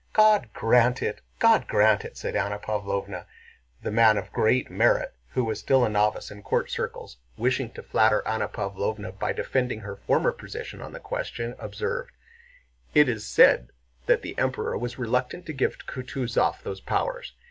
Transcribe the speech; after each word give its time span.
"God 0.13 0.49
grant 0.51 1.03
it! 1.03 1.21
God 1.37 1.67
grant 1.67 2.03
it!" 2.03 2.17
said 2.17 2.35
Anna 2.35 2.57
Pávlovna. 2.57 3.25
The 3.83 3.91
"man 3.91 4.17
of 4.17 4.31
great 4.33 4.71
merit," 4.71 5.13
who 5.33 5.45
was 5.45 5.59
still 5.59 5.85
a 5.85 5.89
novice 5.89 6.31
in 6.31 6.41
court 6.41 6.71
circles, 6.71 7.17
wishing 7.37 7.69
to 7.73 7.83
flatter 7.83 8.23
Anna 8.27 8.47
Pávlovna 8.49 9.11
by 9.19 9.31
defending 9.31 9.81
her 9.81 9.97
former 9.97 10.31
position 10.31 10.81
on 10.81 10.91
this 10.93 11.03
question, 11.03 11.53
observed: 11.59 12.09
"It 12.95 13.09
is 13.09 13.27
said 13.27 13.69
that 14.07 14.23
the 14.23 14.35
Emperor 14.39 14.75
was 14.75 14.97
reluctant 14.97 15.45
to 15.45 15.53
give 15.53 15.77
Kutúzov 15.85 16.63
those 16.63 16.81
powers. 16.81 17.33